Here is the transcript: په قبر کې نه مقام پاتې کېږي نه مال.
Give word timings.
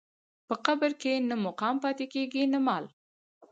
په 0.47 0.55
قبر 0.65 0.91
کې 1.01 1.13
نه 1.29 1.35
مقام 1.45 1.75
پاتې 1.83 2.05
کېږي 2.13 2.43
نه 2.53 2.59
مال. 2.67 2.85